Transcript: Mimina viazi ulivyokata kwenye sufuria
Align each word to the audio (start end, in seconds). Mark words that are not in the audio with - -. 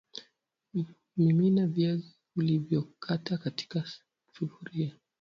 Mimina 1.17 1.67
viazi 1.67 2.15
ulivyokata 2.35 3.37
kwenye 3.37 3.83
sufuria 4.33 4.95